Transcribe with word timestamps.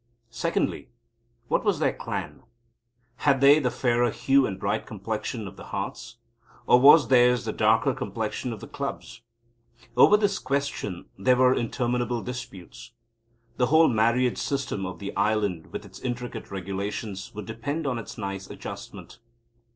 Secondly, 0.31 0.89
what 1.47 1.63
was 1.63 1.77
their 1.77 1.93
clan? 1.93 2.41
Had 3.17 3.39
they 3.39 3.59
the 3.59 3.69
fairer 3.69 4.09
hue 4.09 4.47
and 4.47 4.59
bright 4.59 4.87
complexion 4.87 5.47
of 5.47 5.57
the 5.57 5.65
Hearts, 5.65 6.17
or 6.65 6.79
was 6.79 7.09
theirs 7.09 7.45
the 7.45 7.53
darker 7.53 7.93
complexion 7.93 8.51
of 8.51 8.61
the 8.61 8.67
Clubs? 8.67 9.21
Over 9.95 10.17
this 10.17 10.39
question 10.39 11.05
there 11.19 11.35
were 11.37 11.53
interminable 11.53 12.23
disputes. 12.23 12.93
The 13.57 13.67
whole 13.67 13.89
marriage 13.89 14.39
system 14.39 14.87
of 14.87 14.97
the 14.97 15.15
island, 15.15 15.67
with 15.71 15.85
its 15.85 15.99
intricate 15.99 16.49
regulations, 16.49 17.31
would 17.35 17.45
depend 17.45 17.85
on 17.85 17.99
its 17.99 18.17
nice 18.17 18.49
adjustment. 18.49 19.19